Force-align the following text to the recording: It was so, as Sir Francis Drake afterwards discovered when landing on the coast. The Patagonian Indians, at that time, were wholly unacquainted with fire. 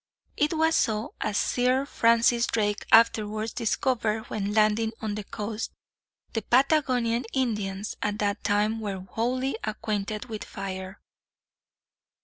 It 0.35 0.53
was 0.55 0.75
so, 0.75 1.13
as 1.21 1.37
Sir 1.37 1.85
Francis 1.85 2.47
Drake 2.47 2.87
afterwards 2.91 3.53
discovered 3.53 4.31
when 4.31 4.51
landing 4.51 4.93
on 4.99 5.13
the 5.13 5.23
coast. 5.23 5.71
The 6.33 6.41
Patagonian 6.41 7.25
Indians, 7.33 7.95
at 8.01 8.17
that 8.17 8.43
time, 8.43 8.79
were 8.79 9.01
wholly 9.01 9.57
unacquainted 9.63 10.25
with 10.25 10.43
fire. 10.43 10.99